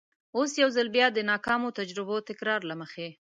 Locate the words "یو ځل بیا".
0.61-1.07